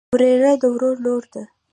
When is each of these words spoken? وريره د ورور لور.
وريره 0.13 0.53
د 0.61 0.63
ورور 0.73 0.95
لور. 1.05 1.23